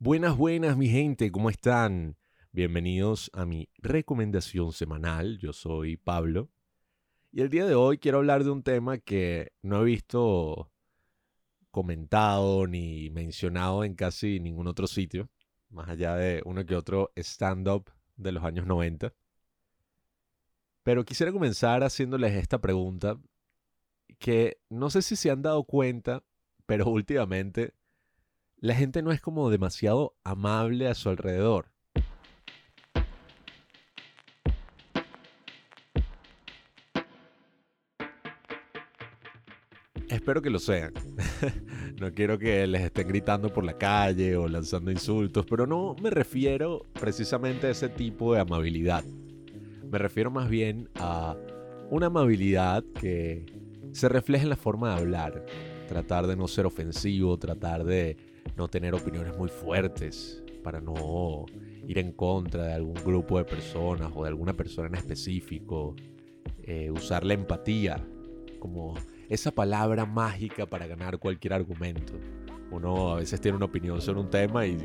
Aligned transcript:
Buenas, 0.00 0.36
buenas, 0.36 0.76
mi 0.76 0.88
gente, 0.88 1.32
¿cómo 1.32 1.50
están? 1.50 2.16
Bienvenidos 2.52 3.32
a 3.34 3.44
mi 3.44 3.68
recomendación 3.78 4.70
semanal. 4.70 5.38
Yo 5.38 5.52
soy 5.52 5.96
Pablo. 5.96 6.50
Y 7.32 7.40
el 7.40 7.48
día 7.50 7.66
de 7.66 7.74
hoy 7.74 7.98
quiero 7.98 8.18
hablar 8.18 8.44
de 8.44 8.50
un 8.50 8.62
tema 8.62 8.98
que 8.98 9.50
no 9.60 9.82
he 9.82 9.84
visto 9.84 10.70
comentado 11.72 12.68
ni 12.68 13.10
mencionado 13.10 13.82
en 13.82 13.96
casi 13.96 14.38
ningún 14.38 14.68
otro 14.68 14.86
sitio, 14.86 15.30
más 15.68 15.88
allá 15.88 16.14
de 16.14 16.42
uno 16.44 16.64
que 16.64 16.76
otro 16.76 17.10
stand-up 17.16 17.90
de 18.16 18.30
los 18.30 18.44
años 18.44 18.66
90. 18.66 19.12
Pero 20.84 21.04
quisiera 21.04 21.32
comenzar 21.32 21.82
haciéndoles 21.82 22.34
esta 22.34 22.60
pregunta 22.60 23.18
que 24.20 24.60
no 24.70 24.90
sé 24.90 25.02
si 25.02 25.16
se 25.16 25.32
han 25.32 25.42
dado 25.42 25.64
cuenta, 25.64 26.22
pero 26.66 26.86
últimamente 26.86 27.74
la 28.60 28.74
gente 28.74 29.02
no 29.02 29.12
es 29.12 29.20
como 29.20 29.50
demasiado 29.50 30.16
amable 30.24 30.88
a 30.88 30.94
su 30.94 31.08
alrededor. 31.08 31.70
Espero 40.08 40.40
que 40.40 40.50
lo 40.50 40.58
sean. 40.58 40.92
no 42.00 42.12
quiero 42.12 42.38
que 42.38 42.66
les 42.66 42.82
estén 42.82 43.08
gritando 43.08 43.52
por 43.52 43.64
la 43.64 43.76
calle 43.76 44.36
o 44.36 44.48
lanzando 44.48 44.90
insultos, 44.90 45.44
pero 45.46 45.66
no 45.66 45.94
me 46.02 46.10
refiero 46.10 46.86
precisamente 46.98 47.66
a 47.66 47.70
ese 47.70 47.90
tipo 47.90 48.34
de 48.34 48.40
amabilidad. 48.40 49.04
Me 49.04 49.98
refiero 49.98 50.30
más 50.30 50.48
bien 50.48 50.88
a 50.96 51.36
una 51.90 52.06
amabilidad 52.06 52.82
que 53.00 53.46
se 53.92 54.08
refleja 54.08 54.44
en 54.44 54.50
la 54.50 54.56
forma 54.56 54.94
de 54.94 55.00
hablar. 55.00 55.46
Tratar 55.88 56.26
de 56.26 56.36
no 56.36 56.48
ser 56.48 56.66
ofensivo, 56.66 57.38
tratar 57.38 57.84
de 57.84 58.16
no 58.56 58.68
tener 58.68 58.94
opiniones 58.94 59.36
muy 59.36 59.48
fuertes, 59.48 60.42
para 60.62 60.80
no 60.80 61.46
ir 61.86 61.98
en 61.98 62.12
contra 62.12 62.66
de 62.66 62.74
algún 62.74 62.94
grupo 62.94 63.38
de 63.38 63.44
personas 63.44 64.10
o 64.14 64.22
de 64.22 64.28
alguna 64.28 64.52
persona 64.52 64.88
en 64.88 64.96
específico. 64.96 65.96
Eh, 66.62 66.90
usar 66.90 67.24
la 67.24 67.32
empatía 67.32 68.04
como 68.58 68.94
esa 69.30 69.50
palabra 69.50 70.04
mágica 70.04 70.66
para 70.66 70.86
ganar 70.86 71.18
cualquier 71.18 71.54
argumento. 71.54 72.12
Uno 72.70 73.12
a 73.12 73.16
veces 73.16 73.40
tiene 73.40 73.56
una 73.56 73.66
opinión 73.66 74.02
sobre 74.02 74.20
un 74.20 74.28
tema 74.28 74.66
y 74.66 74.76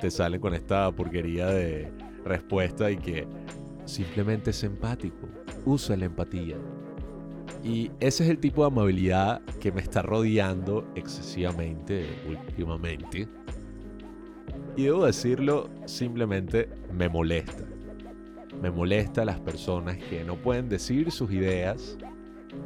te 0.00 0.10
sale 0.10 0.40
con 0.40 0.54
esta 0.54 0.90
porquería 0.90 1.48
de 1.48 1.92
respuesta 2.24 2.90
y 2.90 2.96
que 2.96 3.26
simplemente 3.84 4.50
es 4.50 4.64
empático. 4.64 5.28
Usa 5.66 5.96
la 5.96 6.06
empatía. 6.06 6.56
Y 7.62 7.90
ese 8.00 8.24
es 8.24 8.30
el 8.30 8.38
tipo 8.38 8.62
de 8.62 8.68
amabilidad 8.68 9.42
que 9.60 9.70
me 9.70 9.80
está 9.80 10.02
rodeando 10.02 10.86
excesivamente 10.94 12.06
últimamente. 12.28 13.28
Y 14.76 14.84
debo 14.84 15.04
decirlo, 15.04 15.68
simplemente 15.84 16.68
me 16.92 17.08
molesta. 17.08 17.64
Me 18.62 18.70
molesta 18.70 19.24
las 19.24 19.40
personas 19.40 19.98
que 19.98 20.24
no 20.24 20.36
pueden 20.36 20.68
decir 20.68 21.10
sus 21.10 21.30
ideas 21.32 21.98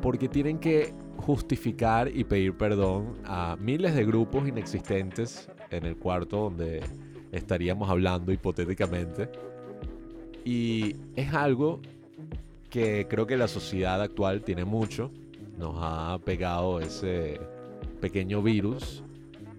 porque 0.01 0.29
tienen 0.29 0.59
que 0.59 0.93
justificar 1.19 2.11
y 2.15 2.25
pedir 2.25 2.57
perdón 2.57 3.15
a 3.25 3.57
miles 3.61 3.95
de 3.95 4.05
grupos 4.05 4.47
inexistentes 4.49 5.49
en 5.71 5.85
el 5.85 5.97
cuarto 5.97 6.37
donde 6.37 6.83
estaríamos 7.33 7.91
hablando 7.91 8.33
hipotéticamente. 8.33 9.29
Y 10.45 10.97
es 11.17 11.33
algo 11.33 11.81
que 12.75 13.07
creo 13.09 13.25
que 13.25 13.37
la 13.37 13.47
sociedad 13.47 14.03
actual 14.03 14.43
tiene 14.43 14.65
mucho. 14.65 15.13
Nos 15.57 15.77
ha 15.79 16.19
pegado 16.25 16.81
ese 16.81 17.41
pequeño 18.01 18.43
virus. 18.43 19.05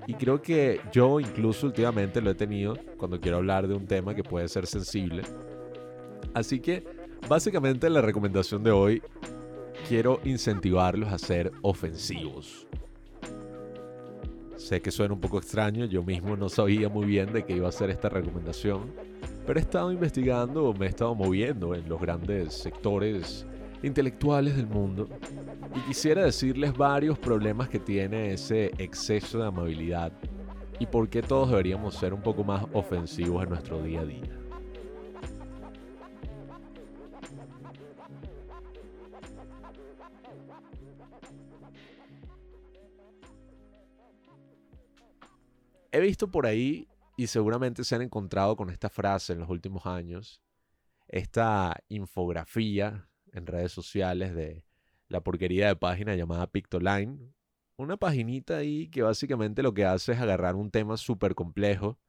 Y 0.06 0.16
creo 0.16 0.42
que 0.42 0.82
yo 0.92 1.22
incluso 1.22 1.66
últimamente 1.66 2.20
lo 2.20 2.32
he 2.32 2.36
tenido 2.36 2.78
cuando 2.98 3.22
quiero 3.22 3.38
hablar 3.38 3.70
de 3.70 3.74
un 3.74 3.88
tema 3.88 4.14
que 4.14 4.22
puede 4.22 4.50
ser 4.50 4.68
sensible. 4.68 5.22
Así 6.34 6.60
que 6.60 6.84
básicamente 7.30 7.90
la 7.90 8.02
recomendación 8.02 8.62
de 8.66 8.72
hoy 8.72 9.02
quiero 9.88 10.20
incentivarlos 10.26 11.14
a 11.14 11.18
ser 11.18 11.54
ofensivos. 11.62 12.68
Sé 14.58 14.82
que 14.82 14.92
suena 14.92 15.14
un 15.14 15.22
poco 15.22 15.38
extraño, 15.38 15.86
yo 15.86 16.04
mismo 16.04 16.36
no 16.36 16.50
sabía 16.50 16.90
muy 16.90 17.06
bien 17.06 17.32
de 17.32 17.46
qué 17.46 17.56
iba 17.56 17.70
a 17.70 17.72
ser 17.72 17.92
esta 17.92 18.10
recomendación, 18.10 18.92
pero 19.46 19.60
he 19.60 19.62
estado 19.62 19.92
investigando, 19.92 20.74
me 20.74 20.88
he 20.88 20.90
estado 20.90 21.14
moviendo 21.14 21.76
en 21.76 21.88
los 21.88 22.02
grandes 22.02 22.54
sectores 22.54 23.46
intelectuales 23.84 24.56
del 24.56 24.68
mundo 24.68 25.08
y 25.76 25.80
quisiera 25.82 26.24
decirles 26.24 26.74
varios 26.74 27.20
problemas 27.20 27.70
que 27.70 27.80
tiene 27.80 28.34
ese 28.34 28.72
exceso 28.78 29.40
de 29.40 29.48
amabilidad 29.48 30.12
y 30.80 30.86
por 30.88 31.08
qué 31.10 31.22
todos 31.22 31.50
deberíamos 31.50 31.94
ser 31.96 32.14
un 32.14 32.22
poco 32.22 32.44
más 32.44 32.66
ofensivos 32.74 33.44
en 33.44 33.50
nuestro 33.50 33.82
día 33.82 34.02
a 34.02 34.06
día. 34.06 34.22
He 45.92 46.00
visto 46.02 46.30
por 46.30 46.46
ahí, 46.46 46.90
y 47.18 47.28
seguramente 47.28 47.84
se 47.84 47.96
han 47.96 48.02
encontrado 48.02 48.56
con 48.56 48.70
esta 48.70 48.90
frase 48.90 49.34
en 49.34 49.40
los 49.40 49.50
últimos 49.50 49.86
años, 49.86 50.42
esta 51.08 51.78
infografía 51.88 53.08
en 53.32 53.46
redes 53.48 53.72
sociales 53.72 54.36
de 54.36 54.66
la 55.08 55.22
porquería 55.22 55.68
de 55.68 55.76
página 55.76 56.16
llamada 56.16 56.48
Pictoline. 56.48 57.34
Una 57.78 57.98
paginita 57.98 58.58
ahí 58.58 58.90
que 58.90 59.02
básicamente 59.02 59.62
lo 59.62 59.74
que 59.74 59.86
hace 59.86 60.14
es 60.14 60.20
agarrar 60.20 60.56
un 60.56 60.72
tema 60.72 60.98
súper 60.98 61.36
complejo, 61.36 62.00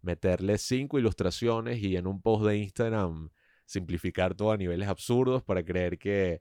meterle 0.00 0.58
cinco 0.58 0.98
ilustraciones 0.98 1.82
y 1.82 1.96
en 1.96 2.06
un 2.06 2.22
post 2.22 2.44
de 2.46 2.58
Instagram 2.58 3.30
simplificar 3.66 4.34
todo 4.34 4.52
a 4.52 4.56
niveles 4.56 4.88
absurdos 4.88 5.42
para 5.42 5.64
creer 5.64 5.98
que 5.98 6.40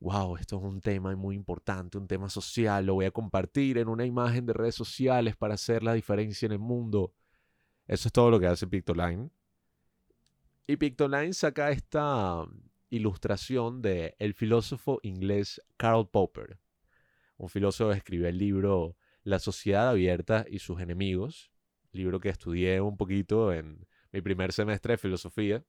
wow, 0.00 0.36
esto 0.36 0.56
es 0.56 0.62
un 0.62 0.80
tema 0.80 1.14
muy 1.14 1.36
importante, 1.36 1.98
un 1.98 2.08
tema 2.08 2.30
social, 2.30 2.86
lo 2.86 2.94
voy 2.94 3.04
a 3.04 3.10
compartir 3.10 3.78
en 3.78 3.88
una 3.88 4.06
imagen 4.06 4.46
de 4.46 4.54
redes 4.54 4.74
sociales 4.74 5.36
para 5.36 5.54
hacer 5.54 5.82
la 5.82 5.92
diferencia 5.92 6.46
en 6.46 6.52
el 6.52 6.58
mundo. 6.58 7.12
Eso 7.90 8.06
es 8.06 8.12
todo 8.12 8.30
lo 8.30 8.38
que 8.38 8.46
hace 8.46 8.68
Pictoline. 8.68 9.30
Y 10.68 10.76
Pictoline 10.76 11.34
saca 11.34 11.72
esta 11.72 12.46
ilustración 12.88 13.82
de 13.82 14.14
el 14.20 14.34
filósofo 14.34 15.00
inglés 15.02 15.60
Karl 15.76 16.08
Popper, 16.08 16.60
un 17.36 17.48
filósofo 17.48 17.90
que 17.90 17.96
escribió 17.96 18.28
el 18.28 18.38
libro 18.38 18.96
La 19.24 19.40
sociedad 19.40 19.88
abierta 19.88 20.46
y 20.48 20.60
sus 20.60 20.80
enemigos, 20.80 21.50
libro 21.90 22.20
que 22.20 22.28
estudié 22.28 22.80
un 22.80 22.96
poquito 22.96 23.52
en 23.52 23.84
mi 24.12 24.20
primer 24.20 24.52
semestre 24.52 24.92
de 24.92 24.98
filosofía 24.98 25.64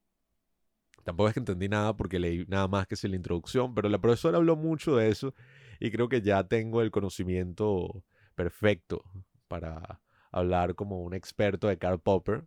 Tampoco 1.02 1.26
es 1.26 1.34
que 1.34 1.40
entendí 1.40 1.68
nada 1.68 1.96
porque 1.96 2.20
leí 2.20 2.44
nada 2.46 2.68
más 2.68 2.86
que 2.86 2.94
si 2.94 3.08
la 3.08 3.16
introducción, 3.16 3.74
pero 3.74 3.88
la 3.88 4.00
profesora 4.00 4.38
habló 4.38 4.54
mucho 4.54 4.94
de 4.94 5.08
eso 5.08 5.34
y 5.80 5.90
creo 5.90 6.08
que 6.08 6.22
ya 6.22 6.44
tengo 6.44 6.82
el 6.82 6.92
conocimiento 6.92 8.04
perfecto 8.36 9.02
para 9.48 10.01
hablar 10.32 10.74
como 10.74 11.02
un 11.02 11.14
experto 11.14 11.68
de 11.68 11.78
Karl 11.78 12.00
Popper. 12.00 12.46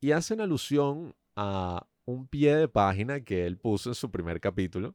Y 0.00 0.12
hacen 0.12 0.40
alusión 0.40 1.14
a 1.36 1.86
un 2.04 2.26
pie 2.26 2.56
de 2.56 2.68
página 2.68 3.20
que 3.22 3.46
él 3.46 3.58
puso 3.58 3.90
en 3.90 3.94
su 3.94 4.10
primer 4.10 4.40
capítulo. 4.40 4.94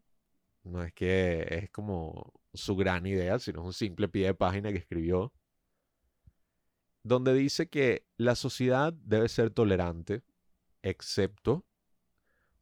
No 0.64 0.84
es 0.84 0.94
que 0.94 1.48
es 1.50 1.70
como 1.72 2.34
su 2.54 2.76
gran 2.76 3.06
idea, 3.06 3.40
sino 3.40 3.64
un 3.64 3.74
simple 3.74 4.08
pie 4.10 4.28
de 4.28 4.34
página 4.34 4.72
que 4.72 4.78
escribió, 4.78 5.32
donde 7.04 7.34
dice 7.34 7.70
que 7.70 8.06
la 8.18 8.36
sociedad 8.36 8.94
debe 8.94 9.30
ser 9.30 9.52
tolerante, 9.52 10.24
excepto 10.82 11.66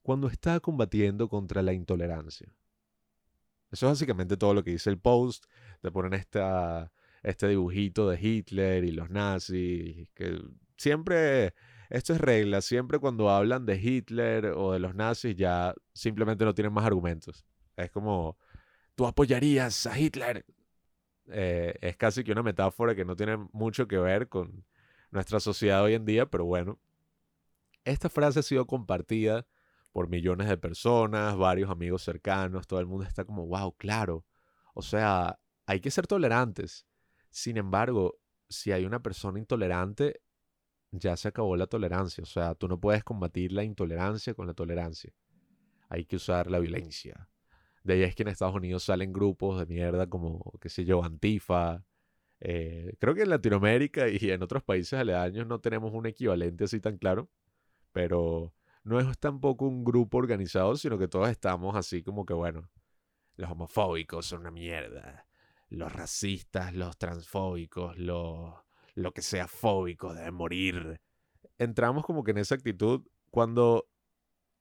cuando 0.03 0.28
está 0.28 0.59
combatiendo 0.59 1.28
contra 1.28 1.61
la 1.61 1.73
intolerancia. 1.73 2.47
Eso 3.72 3.88
es 3.88 3.91
básicamente 3.91 4.38
todo 4.38 4.53
lo 4.53 4.63
que 4.63 4.72
dice 4.72 4.89
el 4.89 4.99
post. 4.99 5.45
Te 5.81 5.91
ponen 5.91 6.13
esta, 6.13 6.91
este 7.23 7.47
dibujito 7.47 8.09
de 8.09 8.19
Hitler 8.19 8.83
y 8.83 8.91
los 8.91 9.09
nazis. 9.09 10.09
Que 10.14 10.41
siempre, 10.78 11.53
esto 11.90 12.14
es 12.14 12.22
regla, 12.22 12.61
siempre 12.61 12.99
cuando 12.99 13.29
hablan 13.29 13.66
de 13.66 13.78
Hitler 13.78 14.47
o 14.55 14.73
de 14.73 14.79
los 14.79 14.96
nazis 14.96 15.35
ya 15.35 15.73
simplemente 15.93 16.46
no 16.46 16.53
tienen 16.53 16.73
más 16.73 16.85
argumentos. 16.85 17.46
Es 17.75 17.91
como, 17.91 18.37
tú 18.96 19.05
apoyarías 19.05 19.85
a 19.85 19.97
Hitler. 19.99 20.46
Eh, 21.29 21.75
es 21.81 21.97
casi 21.97 22.23
que 22.23 22.31
una 22.31 22.43
metáfora 22.43 22.96
que 22.96 23.05
no 23.05 23.16
tiene 23.16 23.37
mucho 23.52 23.87
que 23.87 23.97
ver 23.97 24.29
con 24.29 24.66
nuestra 25.11 25.40
sociedad 25.40 25.84
hoy 25.84 25.93
en 25.93 26.05
día, 26.05 26.25
pero 26.25 26.46
bueno. 26.46 26.79
Esta 27.84 28.09
frase 28.09 28.40
ha 28.40 28.43
sido 28.43 28.67
compartida 28.67 29.47
por 29.93 30.09
millones 30.09 30.47
de 30.47 30.58
personas, 30.58 31.37
varios 31.37 31.72
amigos 31.72 32.03
cercanos, 32.03 32.67
todo 32.67 32.79
el 32.79 32.85
mundo 32.85 33.05
está 33.05 33.25
como, 33.25 33.47
wow, 33.47 33.75
claro. 33.78 34.25
O 34.73 34.81
sea, 34.81 35.40
hay 35.66 35.79
que 35.79 35.90
ser 35.90 36.05
tolerantes. 36.05 36.85
Sin 37.37 37.57
embargo, 37.57 38.17
si 38.49 38.72
hay 38.72 38.84
una 38.84 39.03
persona 39.03 39.37
intolerante, 39.37 40.22
ya 40.89 41.16
se 41.16 41.28
acabó 41.28 41.55
la 41.55 41.67
tolerancia. 41.67 42.23
O 42.23 42.25
sea, 42.25 42.55
tú 42.55 42.67
no 42.67 42.79
puedes 42.79 43.03
combatir 43.03 43.51
la 43.51 43.63
intolerancia 43.63 44.34
con 44.34 44.47
la 44.47 44.55
tolerancia. 44.55 45.13
Hay 45.87 46.05
que 46.05 46.16
usar 46.16 46.49
la 46.49 46.57
violencia. 46.57 47.29
De 47.84 47.93
ahí 47.93 48.01
es 48.01 48.16
que 48.16 48.23
en 48.23 48.29
Estados 48.29 48.55
Unidos 48.55 48.85
salen 48.85 49.13
grupos 49.13 49.59
de 49.59 49.67
mierda 49.67 50.07
como, 50.09 50.51
qué 50.59 50.69
sé 50.69 50.84
yo, 50.84 51.03
Antifa, 51.03 51.84
Eh, 52.39 52.95
creo 52.99 53.13
que 53.16 53.22
en 53.23 53.29
Latinoamérica 53.29 54.07
y 54.09 54.31
en 54.31 54.41
otros 54.43 54.63
países 54.63 54.99
aledaños 54.99 55.45
no 55.47 55.59
tenemos 55.61 55.93
un 55.93 56.07
equivalente 56.07 56.63
así 56.66 56.79
tan 56.79 56.97
claro, 56.97 57.29
pero 57.91 58.53
no 58.84 58.99
es 58.99 59.17
tampoco 59.19 59.67
un 59.67 59.84
grupo 59.84 60.17
organizado, 60.17 60.75
sino 60.78 60.97
que 60.97 61.07
todos 61.07 61.29
estamos 61.29 61.75
así 61.75 62.03
como 62.03 62.25
que, 62.25 62.34
bueno, 62.34 62.69
los 63.37 63.51
homofóbicos 63.51 64.25
son 64.28 64.41
una 64.41 64.51
mierda, 64.51 65.28
los 65.69 65.91
racistas, 65.91 66.73
los 66.73 66.97
transfóbicos, 66.97 67.97
los, 67.97 68.53
lo 68.96 69.14
que 69.14 69.22
sea 69.22 69.47
fóbicos 69.47 70.16
deben 70.16 70.34
morir. 70.34 71.02
Entramos 71.58 72.05
como 72.05 72.23
que 72.23 72.31
en 72.31 72.37
esa 72.40 72.55
actitud 72.55 73.05
cuando 73.29 73.90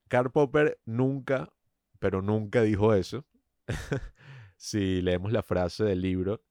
Karl 0.09 0.31
Popper 0.31 0.81
nunca, 0.85 1.53
pero 1.99 2.23
nunca 2.23 2.63
dijo 2.63 2.95
eso. 2.95 3.25
si 4.57 5.03
leemos 5.03 5.33
la 5.33 5.43
frase 5.43 5.85
del 5.85 6.01
libro, 6.01 6.43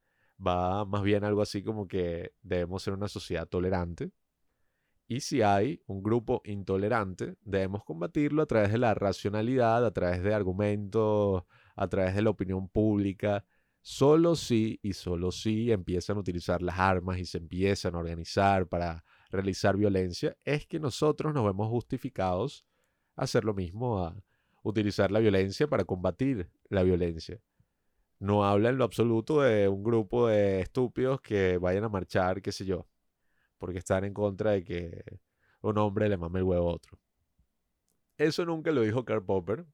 va 0.45 0.85
más 0.85 1.03
bien 1.03 1.23
algo 1.23 1.41
así 1.41 1.63
como 1.63 1.87
que 1.87 2.33
debemos 2.41 2.83
ser 2.83 2.93
una 2.93 3.07
sociedad 3.07 3.47
tolerante. 3.47 4.11
Y 5.07 5.19
si 5.19 5.43
hay 5.43 5.81
un 5.85 6.01
grupo 6.01 6.41
intolerante, 6.45 7.35
debemos 7.41 7.83
combatirlo 7.83 8.41
a 8.41 8.47
través 8.47 8.71
de 8.71 8.79
la 8.79 8.95
racionalidad, 8.95 9.85
a 9.85 9.91
través 9.91 10.23
de 10.23 10.33
argumentos, 10.33 11.43
a 11.75 11.87
través 11.87 12.15
de 12.15 12.23
la 12.23 12.31
opinión 12.31 12.67
pública. 12.67 13.45
Solo 13.87 14.35
si 14.35 14.79
y 14.81 14.93
solo 14.93 15.31
si 15.31 15.71
empiezan 15.71 16.17
a 16.17 16.21
utilizar 16.21 16.63
las 16.63 16.79
armas 16.79 17.19
y 17.19 17.25
se 17.25 17.37
empiezan 17.37 17.93
a 17.93 17.99
organizar 17.99 18.67
para 18.67 19.05
realizar 19.29 19.77
violencia, 19.77 20.35
es 20.43 20.65
que 20.65 20.79
nosotros 20.79 21.35
nos 21.35 21.45
vemos 21.45 21.69
justificados 21.69 22.65
a 23.15 23.25
hacer 23.25 23.45
lo 23.45 23.53
mismo, 23.53 23.99
a 24.03 24.15
utilizar 24.63 25.11
la 25.11 25.19
violencia 25.19 25.67
para 25.67 25.83
combatir 25.85 26.49
la 26.67 26.81
violencia. 26.81 27.39
No 28.17 28.43
habla 28.43 28.69
en 28.69 28.79
lo 28.79 28.85
absoluto 28.85 29.41
de 29.41 29.67
un 29.67 29.83
grupo 29.83 30.29
de 30.29 30.61
estúpidos 30.61 31.21
que 31.21 31.59
vayan 31.59 31.83
a 31.83 31.89
marchar, 31.89 32.41
qué 32.41 32.51
sé 32.51 32.65
yo, 32.65 32.87
porque 33.59 33.77
están 33.77 34.03
en 34.03 34.15
contra 34.15 34.53
de 34.53 34.63
que 34.63 35.03
un 35.61 35.77
hombre 35.77 36.09
le 36.09 36.17
mame 36.17 36.39
el 36.39 36.45
huevo 36.45 36.71
a 36.71 36.73
otro. 36.73 36.97
Eso 38.17 38.45
nunca 38.45 38.71
lo 38.71 38.81
dijo 38.81 39.05
Karl 39.05 39.23
Popper 39.23 39.67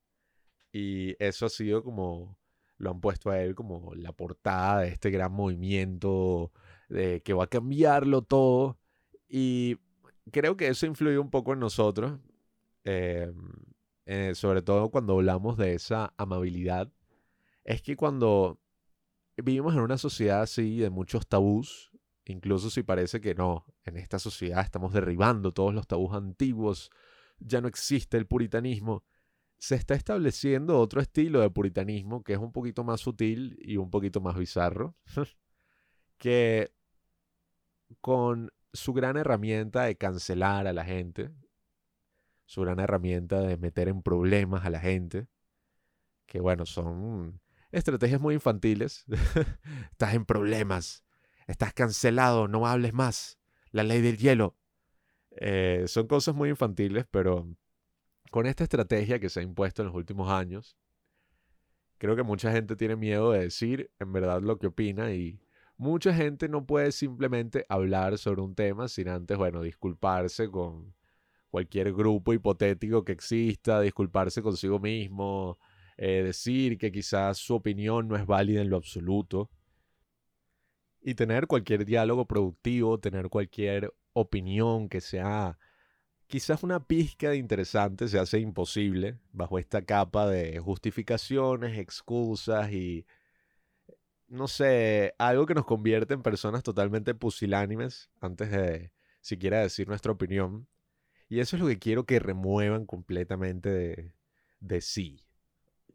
y 0.74 1.16
eso 1.24 1.46
ha 1.46 1.50
sido 1.50 1.82
como 1.82 2.41
lo 2.82 2.90
han 2.90 3.00
puesto 3.00 3.30
a 3.30 3.40
él 3.40 3.54
como 3.54 3.94
la 3.96 4.12
portada 4.12 4.82
de 4.82 4.90
este 4.90 5.12
gran 5.12 5.32
movimiento 5.32 6.52
de 6.90 7.22
que 7.22 7.34
va 7.34 7.44
a 7.46 7.48
cambiarlo 7.48 8.24
todo 8.24 8.80
y 9.30 9.78
creo 10.32 10.58
que 10.58 10.68
eso 10.68 10.88
influye 10.88 11.20
un 11.20 11.30
poco 11.30 11.54
en 11.54 11.60
nosotros, 11.60 12.20
em, 12.84 13.36
eh, 14.06 14.34
sobre 14.36 14.64
todo 14.64 14.90
cuando 14.90 15.14
hablamos 15.14 15.58
de 15.58 15.76
esa 15.76 16.14
amabilidad. 16.18 16.92
Es 17.64 17.82
que 17.84 17.96
cuando 17.96 18.60
vivimos 19.38 19.76
en 19.76 19.82
una 19.82 19.98
sociedad 19.98 20.42
así 20.42 20.80
de 20.80 20.90
muchos 20.90 21.28
tabús, 21.28 21.92
incluso 22.26 22.70
si 22.72 22.82
parece 22.82 23.22
que 23.22 23.36
no, 23.36 23.66
en 23.86 23.98
esta 23.98 24.18
sociedad 24.18 24.62
estamos 24.62 24.92
derribando 24.92 25.54
todos 25.54 25.74
los 25.74 25.88
tabús 25.88 26.14
antiguos, 26.14 26.90
ya 27.40 27.62
no 27.62 27.68
existe 27.68 28.18
el 28.18 28.26
puritanismo, 28.26 29.04
se 29.62 29.76
está 29.76 29.94
estableciendo 29.94 30.80
otro 30.80 31.02
estilo 31.02 31.40
de 31.40 31.52
puritanismo 31.52 32.24
que 32.24 32.34
es 32.34 32.40
un 32.40 32.52
poquito 32.52 32.84
más 32.84 33.00
sutil 33.00 33.60
y 33.62 33.78
un 33.78 33.92
poquito 33.92 34.20
más 34.20 34.36
bizarro, 34.36 34.96
que 36.18 36.74
con 38.02 38.52
su 38.74 38.92
gran 38.92 39.18
herramienta 39.18 39.84
de 39.84 39.96
cancelar 39.98 40.66
a 40.66 40.74
la 40.74 40.84
gente, 40.84 41.30
su 42.48 42.62
gran 42.62 42.80
herramienta 42.80 43.40
de 43.40 43.56
meter 43.58 43.88
en 43.88 44.02
problemas 44.02 44.66
a 44.66 44.72
la 44.72 44.80
gente, 44.80 45.28
que 46.26 46.40
bueno, 46.40 46.66
son 46.66 47.40
estrategias 47.72 48.20
muy 48.20 48.34
infantiles. 48.34 49.06
estás 49.92 50.16
en 50.16 50.26
problemas, 50.26 51.04
estás 51.46 51.72
cancelado, 51.76 52.48
no 52.48 52.66
hables 52.66 52.94
más, 52.94 53.38
la 53.70 53.84
ley 53.84 54.02
del 54.02 54.18
hielo. 54.18 54.58
Eh, 55.40 55.84
son 55.86 56.08
cosas 56.08 56.34
muy 56.34 56.50
infantiles, 56.50 57.06
pero 57.12 57.48
con 58.32 58.48
esta 58.48 58.64
estrategia 58.64 59.20
que 59.20 59.30
se 59.30 59.42
ha 59.42 59.44
impuesto 59.44 59.82
en 59.82 59.90
los 59.90 59.96
últimos 59.96 60.32
años, 60.32 60.78
creo 61.98 62.16
que 62.16 62.24
mucha 62.24 62.52
gente 62.52 62.76
tiene 62.78 62.96
miedo 62.96 63.34
de 63.34 63.42
decir 63.42 63.92
en 64.00 64.14
verdad 64.14 64.42
lo 64.42 64.58
que 64.58 64.68
opina 64.68 65.14
y 65.14 65.40
mucha 65.78 66.14
gente 66.14 66.48
no 66.48 66.66
puede 66.66 66.94
simplemente 66.94 67.66
hablar 67.68 68.18
sobre 68.18 68.42
un 68.42 68.56
tema 68.56 68.88
sin 68.88 69.10
antes, 69.10 69.38
bueno, 69.38 69.62
disculparse 69.62 70.50
con 70.50 70.96
cualquier 71.50 71.94
grupo 71.94 72.34
hipotético 72.34 73.04
que 73.04 73.12
exista, 73.12 73.82
disculparse 73.82 74.42
consigo 74.42 74.80
mismo, 74.80 75.60
eh, 75.98 76.24
decir 76.24 76.78
que 76.78 76.90
quizás 76.90 77.38
su 77.38 77.54
opinión 77.56 78.08
no 78.08 78.16
es 78.16 78.26
válida 78.26 78.62
en 78.62 78.70
lo 78.70 78.78
absoluto. 78.78 79.52
Y 81.02 81.16
tener 81.16 81.48
cualquier 81.48 81.84
diálogo 81.84 82.26
productivo, 82.28 82.98
tener 82.98 83.28
cualquier 83.28 83.94
opinión 84.14 84.88
que 84.88 85.02
sea 85.02 85.58
quizás 86.32 86.64
una 86.64 86.80
pizca 86.88 87.30
de 87.30 87.36
interesante 87.38 88.08
se 88.08 88.18
hace 88.18 88.40
imposible 88.40 89.20
bajo 89.34 89.60
esta 89.60 89.82
capa 89.84 90.28
de 90.28 90.60
justificaciones, 90.60 91.78
excusas 91.78 92.72
y 92.72 93.06
no 94.30 94.48
sé, 94.48 95.14
algo 95.18 95.46
que 95.46 95.54
nos 95.56 95.66
convierte 95.66 96.14
en 96.14 96.24
personas 96.24 96.64
totalmente 96.64 97.14
pusilánimes 97.14 98.10
antes 98.22 98.50
de 98.50 98.94
siquiera 99.20 99.60
decir 99.60 99.90
nuestra 99.90 100.14
opinión. 100.14 100.68
Y 101.28 101.42
eso 101.42 101.58
es 101.58 101.62
lo 101.62 101.68
que 101.68 101.80
quiero 101.80 102.06
que 102.06 102.20
remuevan 102.20 102.86
completamente 102.86 103.70
de, 103.70 104.14
de 104.62 104.80
sí. 104.80 105.26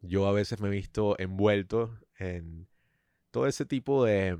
Yo 0.01 0.27
a 0.27 0.33
veces 0.33 0.61
me 0.61 0.67
he 0.67 0.71
visto 0.71 1.17
envuelto 1.19 1.97
en 2.19 2.67
todo 3.31 3.47
ese 3.47 3.65
tipo 3.65 4.05
de, 4.05 4.37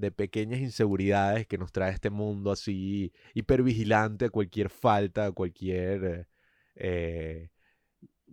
de 0.00 0.10
pequeñas 0.10 0.60
inseguridades 0.60 1.46
que 1.46 1.58
nos 1.58 1.72
trae 1.72 1.92
este 1.92 2.10
mundo 2.10 2.50
así 2.50 3.12
hipervigilante 3.32 4.26
a 4.26 4.30
cualquier 4.30 4.68
falta, 4.68 5.26
a 5.26 5.32
cualquier 5.32 6.28
eh, 6.74 7.50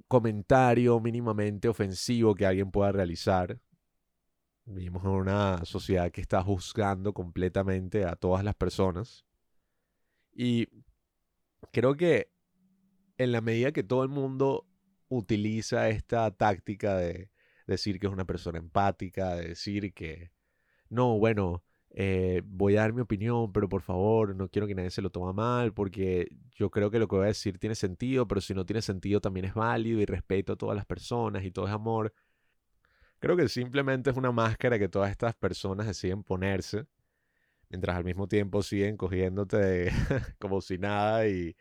comentario 0.08 1.00
mínimamente 1.00 1.68
ofensivo 1.68 2.34
que 2.36 2.46
alguien 2.46 2.72
pueda 2.72 2.92
realizar. 2.92 3.60
Vivimos 4.66 5.04
en 5.04 5.12
una 5.12 5.64
sociedad 5.66 6.12
que 6.12 6.22
está 6.22 6.42
juzgando 6.44 7.14
completamente 7.14 8.06
a 8.06 8.16
todas 8.16 8.44
las 8.44 8.56
personas. 8.56 9.26
Y 10.34 10.68
creo 11.72 11.96
que 11.96 12.32
en 13.18 13.32
la 13.32 13.42
medida 13.42 13.72
que 13.72 13.84
todo 13.84 14.04
el 14.04 14.10
mundo 14.10 14.66
utiliza 15.10 15.90
esta 15.90 16.32
táctica 16.32 16.96
de 16.96 17.30
decir 17.68 18.00
que 18.00 18.08
es 18.08 18.14
una 18.14 18.26
persona 18.26 18.58
empática, 18.58 19.36
de 19.36 19.50
decir 19.50 19.94
que, 19.94 20.32
no, 20.92 21.18
bueno, 21.18 21.64
eh, 21.92 22.42
voy 22.46 22.76
a 22.78 22.82
dar 22.82 22.94
mi 22.94 23.02
opinión, 23.02 23.52
pero 23.54 23.70
por 23.70 23.82
favor, 23.82 24.36
no 24.36 24.50
quiero 24.50 24.68
que 24.68 24.76
nadie 24.76 24.92
se 24.92 25.02
lo 25.02 25.10
tome 25.10 25.34
mal, 25.34 25.74
porque 25.74 26.28
yo 26.54 26.70
creo 26.70 26.92
que 26.92 27.00
lo 27.00 27.08
que 27.08 27.16
voy 27.16 27.26
a 27.26 27.28
decir 27.28 27.60
tiene 27.60 27.76
sentido, 27.76 28.28
pero 28.28 28.42
si 28.42 28.54
no 28.54 28.66
tiene 28.66 28.82
sentido 28.82 29.22
también 29.22 29.46
es 29.46 29.54
válido 29.54 30.02
y 30.02 30.06
respeto 30.06 30.54
a 30.54 30.58
todas 30.58 30.76
las 30.76 30.86
personas 30.86 31.44
y 31.46 31.52
todo 31.52 31.68
es 31.68 31.74
amor. 31.74 32.14
Creo 33.20 33.38
que 33.38 33.48
simplemente 33.50 34.10
es 34.10 34.18
una 34.18 34.32
máscara 34.32 34.80
que 34.80 34.90
todas 34.90 35.12
estas 35.12 35.36
personas 35.36 35.88
deciden 35.88 36.24
ponerse, 36.24 36.88
mientras 37.70 37.96
al 37.98 38.04
mismo 38.06 38.28
tiempo 38.28 38.64
siguen 38.64 38.98
cogiéndote 38.98 39.92
como 40.40 40.62
si 40.62 40.78
nada 40.78 41.28
y 41.28 41.56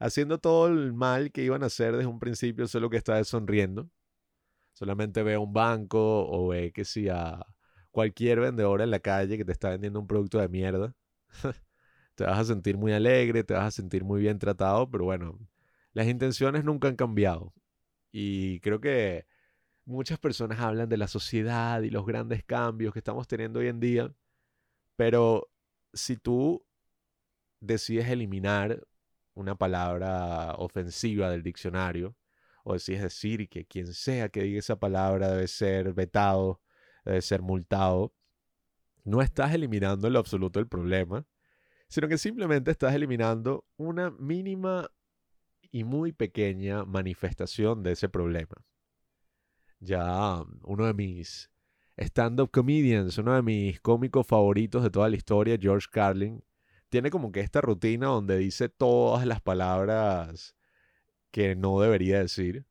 haciendo 0.00 0.38
todo 0.38 0.68
el 0.68 0.92
mal 0.92 1.32
que 1.32 1.44
iban 1.44 1.62
a 1.62 1.66
hacer 1.66 1.96
desde 1.96 2.08
un 2.08 2.18
principio, 2.18 2.66
solo 2.66 2.90
que 2.90 2.96
está 2.98 3.22
sonriendo. 3.24 3.90
Solamente 4.74 5.22
ve 5.22 5.34
a 5.34 5.40
un 5.40 5.52
banco 5.52 6.26
o 6.28 6.48
ve 6.48 6.72
que 6.72 6.84
si 6.84 7.08
a 7.08 7.44
cualquier 7.92 8.40
vendedor 8.40 8.82
en 8.82 8.90
la 8.90 9.00
calle 9.00 9.38
que 9.38 9.44
te 9.44 9.52
está 9.52 9.70
vendiendo 9.70 10.00
un 10.00 10.06
producto 10.08 10.38
de 10.40 10.48
mierda, 10.48 10.94
te 12.16 12.24
vas 12.24 12.38
a 12.40 12.44
sentir 12.44 12.76
muy 12.76 12.92
alegre, 12.92 13.44
te 13.44 13.54
vas 13.54 13.66
a 13.66 13.70
sentir 13.70 14.04
muy 14.04 14.20
bien 14.20 14.38
tratado, 14.38 14.90
pero 14.90 15.04
bueno, 15.04 15.38
las 15.92 16.08
intenciones 16.08 16.64
nunca 16.64 16.88
han 16.88 16.96
cambiado. 16.96 17.54
Y 18.12 18.60
creo 18.60 18.80
que 18.80 19.26
muchas 19.84 20.18
personas 20.18 20.60
hablan 20.60 20.88
de 20.88 20.96
la 20.96 21.08
sociedad 21.08 21.82
y 21.82 21.90
los 21.90 22.06
grandes 22.06 22.44
cambios 22.44 22.92
que 22.92 23.00
estamos 23.00 23.28
teniendo 23.28 23.60
hoy 23.60 23.68
en 23.68 23.80
día, 23.80 24.14
pero 24.96 25.50
si 25.92 26.16
tú 26.16 26.64
decides 27.60 28.08
eliminar 28.08 28.86
una 29.34 29.56
palabra 29.56 30.54
ofensiva 30.56 31.30
del 31.30 31.42
diccionario, 31.42 32.16
o 32.64 32.74
decides 32.74 33.02
decir 33.02 33.48
que 33.48 33.64
quien 33.66 33.92
sea 33.92 34.28
que 34.28 34.42
diga 34.42 34.58
esa 34.58 34.76
palabra 34.78 35.30
debe 35.30 35.48
ser 35.48 35.92
vetado, 35.94 36.60
debe 37.04 37.22
ser 37.22 37.42
multado, 37.42 38.14
no 39.04 39.22
estás 39.22 39.52
eliminando 39.54 40.06
en 40.06 40.12
lo 40.12 40.18
absoluto 40.18 40.60
el 40.60 40.68
problema, 40.68 41.26
sino 41.88 42.08
que 42.08 42.18
simplemente 42.18 42.70
estás 42.70 42.94
eliminando 42.94 43.66
una 43.76 44.10
mínima 44.10 44.90
y 45.70 45.84
muy 45.84 46.12
pequeña 46.12 46.84
manifestación 46.84 47.82
de 47.82 47.92
ese 47.92 48.08
problema 48.08 48.64
ya 49.82 50.42
uno 50.62 50.86
de 50.86 50.94
mis 50.94 51.50
stand-up 51.96 52.50
comedians, 52.50 53.18
uno 53.18 53.34
de 53.34 53.42
mis 53.42 53.80
cómicos 53.80 54.26
favoritos 54.26 54.82
de 54.82 54.90
toda 54.90 55.08
la 55.08 55.16
historia, 55.16 55.58
George 55.60 55.88
Carlin, 55.90 56.42
tiene 56.88 57.10
como 57.10 57.32
que 57.32 57.40
esta 57.40 57.60
rutina 57.60 58.06
donde 58.06 58.38
dice 58.38 58.68
todas 58.68 59.26
las 59.26 59.40
palabras 59.40 60.56
que 61.30 61.56
no 61.56 61.80
debería 61.80 62.20
decir. 62.20 62.66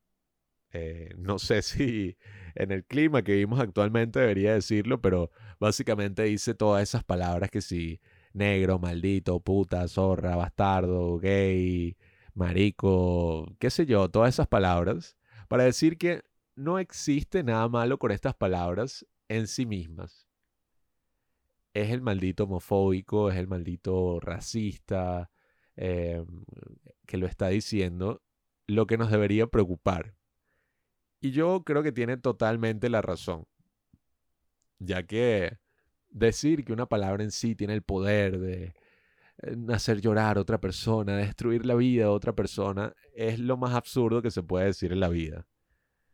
Eh, 0.72 1.14
no 1.18 1.38
sé 1.40 1.62
si 1.62 2.18
en 2.56 2.72
el 2.72 2.84
clima 2.86 3.24
que 3.24 3.34
vivimos 3.34 3.60
actualmente 3.60 4.20
debería 4.20 4.54
decirlo, 4.54 5.02
pero 5.02 5.32
básicamente 5.60 6.24
dice 6.24 6.54
todas 6.54 6.84
esas 6.84 7.04
palabras 7.04 7.50
que 7.50 7.62
si 7.62 8.00
negro, 8.34 8.80
maldito, 8.80 9.40
puta, 9.40 9.88
zorra, 9.88 10.36
bastardo, 10.36 11.18
gay, 11.20 11.98
marico, 12.34 13.56
qué 13.60 13.70
sé 13.70 13.86
yo, 13.86 14.10
todas 14.10 14.34
esas 14.36 14.48
palabras, 14.48 15.18
para 15.48 15.64
decir 15.64 15.98
que 15.98 16.24
no 16.56 16.80
existe 16.80 17.44
nada 17.44 17.68
malo 17.70 17.98
con 17.98 18.12
estas 18.12 18.36
palabras 18.36 19.06
en 19.28 19.48
sí 19.48 19.66
mismas. 19.66 20.28
Es 21.74 21.92
el 21.92 22.02
maldito 22.02 22.44
homofóbico, 22.44 23.32
es 23.32 23.38
el 23.38 23.48
maldito 23.48 24.20
racista 24.20 25.32
em, 25.76 26.26
que 27.06 27.18
lo 27.18 27.28
está 27.28 27.48
diciendo 27.48 28.22
lo 28.68 28.88
que 28.88 28.98
nos 28.98 29.12
debería 29.12 29.48
preocupar. 29.48 30.16
Y 31.22 31.32
yo 31.32 31.64
creo 31.64 31.84
que 31.84 31.92
tiene 31.92 32.18
totalmente 32.18 32.90
la 32.90 33.02
razón, 33.02 33.46
ya 34.80 35.04
que 35.04 35.60
decir 36.10 36.66
que 36.66 36.74
una 36.74 36.88
palabra 36.88 37.24
en 37.24 37.32
sí 37.32 37.56
tiene 37.56 37.74
el 37.74 37.84
poder 37.84 38.40
de 38.40 38.74
eh, 39.44 39.56
hacer 39.70 40.02
llorar 40.02 40.38
a 40.38 40.42
otra 40.42 40.60
persona, 40.60 41.16
destruir 41.18 41.66
la 41.66 41.76
vida 41.76 42.06
de 42.06 42.10
otra 42.10 42.34
persona, 42.34 42.94
es 43.14 43.40
lo 43.40 43.56
más 43.56 43.76
absurdo 43.76 44.24
que 44.24 44.32
se 44.32 44.42
puede 44.42 44.66
decir 44.66 44.92
en 44.92 45.00
la 45.00 45.10
vida. 45.10 45.46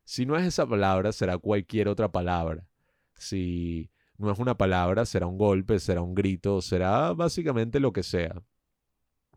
Si 0.04 0.26
no 0.26 0.38
es 0.38 0.46
esa 0.46 0.68
palabra, 0.68 1.12
será 1.14 1.38
cualquier 1.38 1.88
otra 1.88 2.12
palabra. 2.12 2.68
Si 3.16 3.90
no 4.18 4.32
es 4.32 4.40
una 4.40 4.58
palabra, 4.58 5.06
será 5.06 5.28
un 5.28 5.38
golpe, 5.38 5.80
será 5.80 6.02
un 6.02 6.16
grito, 6.16 6.62
será 6.62 7.14
básicamente 7.14 7.80
lo 7.80 7.94
que 7.94 8.04
sea. 8.04 8.42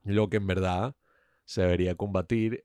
Lo 0.03 0.29
que 0.29 0.39
en 0.39 0.47
verdad 0.47 0.97
se 1.45 1.62
debería 1.62 1.95
combatir 1.97 2.65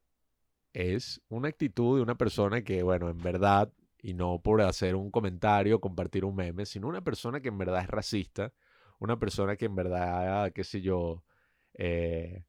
es 0.76 1.22
una 1.30 1.48
actitud 1.48 1.98
de 1.98 2.04
una 2.04 2.16
persona 2.18 2.62
que, 2.62 2.84
bueno, 2.84 3.10
en 3.10 3.18
verdad, 3.18 3.72
y 4.02 4.14
no 4.14 4.42
por 4.42 4.62
hacer 4.62 4.96
un 4.96 5.10
comentario, 5.10 5.80
compartir 5.80 6.26
un 6.26 6.36
meme, 6.36 6.66
sino 6.66 6.90
una 6.90 7.02
persona 7.02 7.40
que 7.40 7.48
en 7.48 7.58
verdad 7.58 7.82
es 7.82 7.88
racista, 7.88 8.54
una 9.00 9.18
persona 9.18 9.56
que 9.56 9.66
en 9.66 9.76
verdad, 9.76 10.52
qué 10.54 10.66
sé 10.66 10.82
yo, 10.82 11.24
eh, 11.76 12.44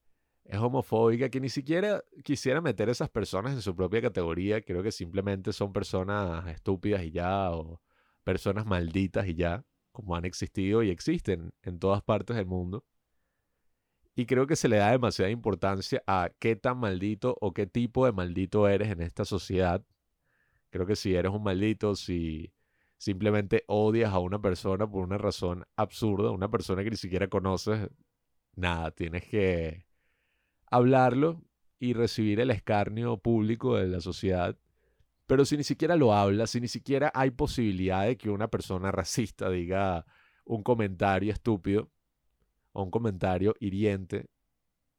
es 0.45 0.59
homofóbica, 0.59 1.29
que 1.29 1.41
ni 1.41 1.49
siquiera 1.49 2.03
quisiera 2.25 2.61
meter 2.61 2.89
a 2.89 2.93
esas 2.93 3.11
personas 3.11 3.53
en 3.55 3.63
su 3.63 3.77
propia 3.77 4.03
categoría, 4.03 4.61
creo 4.61 4.83
que 4.83 4.93
simplemente 4.93 5.53
son 5.53 5.73
personas 5.73 6.49
estúpidas 6.49 7.05
y 7.05 7.13
ya, 7.13 7.53
o 7.53 7.81
personas 8.25 8.67
malditas 8.67 9.29
y 9.29 9.35
ya, 9.35 9.65
como 9.93 10.17
han 10.17 10.25
existido 10.25 10.83
y 10.83 10.91
existen 10.91 11.53
en 11.63 11.79
todas 11.79 12.03
partes 12.03 12.37
del 12.37 12.47
mundo. 12.47 12.85
Y 14.19 14.25
creo 14.25 14.47
que 14.47 14.57
se 14.57 14.69
le 14.69 14.79
da 14.79 14.91
demasiada 14.93 15.31
importancia 15.31 16.03
a 16.07 16.31
qué 16.39 16.57
tan 16.57 16.79
maldito 16.79 17.37
o 17.39 17.53
qué 17.53 17.67
tipo 17.67 18.07
de 18.07 18.13
maldito 18.13 18.67
eres 18.67 18.91
en 18.91 19.03
esta 19.03 19.27
sociedad. 19.27 19.85
Creo 20.71 20.87
que 20.87 20.97
si 20.97 21.15
eres 21.15 21.31
un 21.33 21.43
maldito, 21.43 21.95
si 21.95 22.51
simplemente 22.97 23.65
odias 23.67 24.15
a 24.15 24.19
una 24.19 24.41
persona 24.41 24.91
por 24.91 25.05
una 25.05 25.19
razón 25.19 25.67
absurda, 25.77 26.31
una 26.31 26.51
persona 26.51 26.83
que 26.83 26.91
ni 26.91 26.97
siquiera 26.97 27.29
conoces, 27.29 27.91
nada, 28.55 28.91
tienes 28.91 29.25
que 29.27 29.85
hablarlo 30.71 31.43
y 31.79 31.93
recibir 31.93 32.41
el 32.41 32.51
escarnio 32.51 33.19
público 33.19 33.77
de 33.77 33.87
la 33.87 34.01
sociedad. 34.01 34.57
Pero 35.27 35.45
si 35.45 35.59
ni 35.59 35.65
siquiera 35.65 35.95
lo 35.95 36.15
hablas, 36.15 36.51
si 36.51 36.61
ni 36.63 36.69
siquiera 36.69 37.13
hay 37.15 37.33
posibilidad 37.33 38.07
de 38.07 38.17
que 38.17 38.31
una 38.31 38.49
persona 38.49 38.91
racista 38.93 39.51
diga 39.51 40.07
un 40.47 40.63
comentario 40.63 41.35
estúpido 41.35 41.91
un 42.83 42.91
comentario 42.91 43.55
hiriente, 43.61 44.27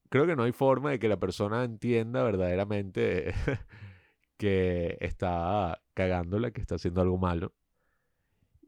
creo 0.10 0.26
que 0.26 0.36
no 0.36 0.44
hay 0.44 0.52
forma 0.52 0.92
de 0.92 1.00
que 1.00 1.10
la 1.10 1.20
persona 1.20 1.64
entienda 1.64 2.24
verdaderamente 2.24 3.34
que 4.38 4.98
está 5.00 5.82
cagándola, 5.94 6.52
que 6.52 6.62
está 6.62 6.76
haciendo 6.76 7.02
algo 7.02 7.18
malo. 7.18 7.54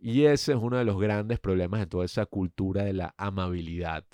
Y 0.02 0.26
ese 0.26 0.54
es 0.54 0.58
uno 0.58 0.78
de 0.78 0.86
los 0.86 1.00
grandes 1.00 1.40
problemas 1.40 1.82
de 1.82 1.88
toda 1.88 2.06
esa 2.06 2.26
cultura 2.26 2.84
de 2.84 2.94
la 2.94 3.14
amabilidad. 3.18 4.06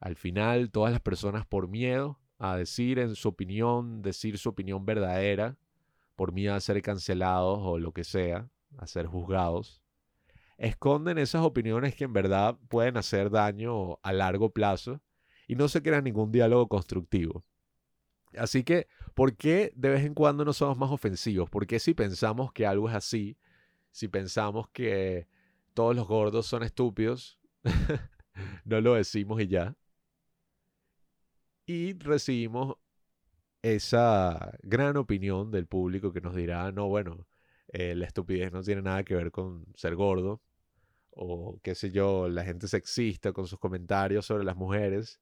Al 0.00 0.16
final, 0.16 0.70
todas 0.70 0.92
las 0.92 1.00
personas 1.00 1.46
por 1.46 1.68
miedo 1.68 2.18
a 2.38 2.56
decir 2.56 2.98
en 2.98 3.14
su 3.14 3.28
opinión, 3.28 4.02
decir 4.02 4.38
su 4.38 4.48
opinión 4.48 4.84
verdadera, 4.84 5.58
por 6.16 6.32
miedo 6.32 6.54
a 6.54 6.60
ser 6.60 6.80
cancelados 6.82 7.58
o 7.62 7.78
lo 7.78 7.92
que 7.92 8.02
sea, 8.02 8.48
a 8.78 8.86
ser 8.86 9.06
juzgados, 9.06 9.81
esconden 10.62 11.18
esas 11.18 11.42
opiniones 11.42 11.96
que 11.96 12.04
en 12.04 12.12
verdad 12.12 12.56
pueden 12.68 12.96
hacer 12.96 13.30
daño 13.30 13.98
a 14.02 14.12
largo 14.12 14.50
plazo 14.50 15.02
y 15.48 15.56
no 15.56 15.66
se 15.66 15.82
crea 15.82 16.00
ningún 16.00 16.30
diálogo 16.30 16.68
constructivo. 16.68 17.44
Así 18.38 18.62
que, 18.62 18.86
¿por 19.14 19.36
qué 19.36 19.72
de 19.74 19.90
vez 19.90 20.04
en 20.04 20.14
cuando 20.14 20.44
no 20.44 20.52
somos 20.52 20.78
más 20.78 20.92
ofensivos? 20.92 21.50
¿Por 21.50 21.66
qué 21.66 21.80
si 21.80 21.94
pensamos 21.94 22.52
que 22.52 22.64
algo 22.64 22.88
es 22.88 22.94
así, 22.94 23.36
si 23.90 24.06
pensamos 24.06 24.68
que 24.68 25.26
todos 25.74 25.96
los 25.96 26.06
gordos 26.06 26.46
son 26.46 26.62
estúpidos, 26.62 27.40
no 28.64 28.80
lo 28.80 28.94
decimos 28.94 29.42
y 29.42 29.48
ya. 29.48 29.76
Y 31.66 31.94
recibimos 31.94 32.76
esa 33.62 34.56
gran 34.62 34.96
opinión 34.96 35.50
del 35.50 35.66
público 35.66 36.12
que 36.12 36.20
nos 36.20 36.36
dirá, 36.36 36.70
no, 36.70 36.86
bueno, 36.86 37.26
eh, 37.68 37.96
la 37.96 38.06
estupidez 38.06 38.52
no 38.52 38.62
tiene 38.62 38.82
nada 38.82 39.02
que 39.02 39.16
ver 39.16 39.32
con 39.32 39.66
ser 39.74 39.96
gordo, 39.96 40.40
o 41.14 41.58
qué 41.62 41.74
sé 41.74 41.90
yo, 41.90 42.28
la 42.28 42.44
gente 42.44 42.68
sexista 42.68 43.32
con 43.32 43.46
sus 43.46 43.58
comentarios 43.58 44.26
sobre 44.26 44.44
las 44.44 44.56
mujeres. 44.56 45.20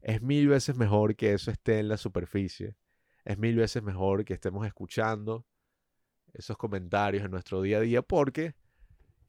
Es 0.00 0.22
mil 0.22 0.48
veces 0.48 0.76
mejor 0.76 1.16
que 1.16 1.32
eso 1.32 1.50
esté 1.50 1.78
en 1.80 1.88
la 1.88 1.96
superficie. 1.96 2.76
Es 3.24 3.38
mil 3.38 3.56
veces 3.56 3.82
mejor 3.82 4.24
que 4.24 4.34
estemos 4.34 4.66
escuchando 4.66 5.46
esos 6.32 6.56
comentarios 6.56 7.24
en 7.24 7.30
nuestro 7.30 7.62
día 7.62 7.78
a 7.78 7.80
día, 7.80 8.02
porque 8.02 8.54